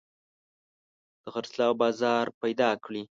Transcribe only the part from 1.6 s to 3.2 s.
بازار پيدا کړي.